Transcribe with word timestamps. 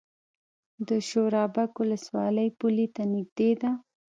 د 0.87 0.89
شورابک 1.09 1.71
ولسوالۍ 1.81 2.49
پولې 2.59 2.87
ته 2.95 3.03
نږدې 3.13 3.51
ده 3.61 3.71